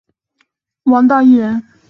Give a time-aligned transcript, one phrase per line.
[0.85, 1.63] 王道义人。